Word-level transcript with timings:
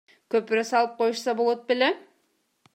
Көпүрө 0.35 0.63
салып 0.69 0.95
коюшса 1.03 1.37
болот 1.43 1.63
беле? 1.71 1.91